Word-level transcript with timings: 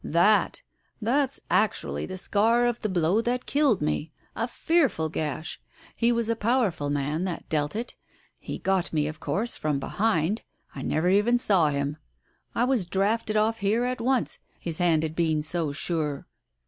"That! 0.03 0.63
That's 0.99 1.41
actually 1.51 2.07
the 2.07 2.17
scar 2.17 2.65
of 2.65 2.81
the 2.81 2.89
blow 2.89 3.21
that 3.21 3.45
killed 3.45 3.83
me. 3.83 4.11
A 4.35 4.47
fearful 4.47 5.09
gash 5.09 5.61
I 5.61 5.93
He 5.95 6.11
was 6.11 6.27
a 6.27 6.35
powerful 6.35 6.89
man 6.89 7.23
that 7.25 7.47
dealt 7.49 7.75
it. 7.75 7.93
He 8.39 8.57
got 8.57 8.91
me, 8.91 9.05
of 9.07 9.19
course, 9.19 9.55
from 9.55 9.77
behind. 9.79 10.41
I 10.73 10.81
never 10.81 11.09
even 11.09 11.37
saw 11.37 11.69
him. 11.69 11.97
I 12.55 12.63
was 12.63 12.87
drafted 12.87 13.37
off 13.37 13.59
here 13.59 13.83
at 13.83 14.01
once, 14.01 14.39
his 14.59 14.79
hand 14.79 15.03
had 15.03 15.15
been 15.15 15.43
so 15.43 15.71
sure." 15.71 16.25